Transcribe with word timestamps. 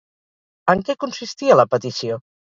En 0.73 0.79
què 0.87 0.95
consistia 1.03 1.57
la 1.59 1.65
petició? 1.75 2.19